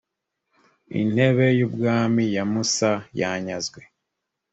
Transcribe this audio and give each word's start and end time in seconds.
intebe 0.99 1.45
y 1.59 1.61
ubwami 1.67 2.23
ya 2.35 2.43
musa 2.51 2.91
yanyazwe 3.19 3.81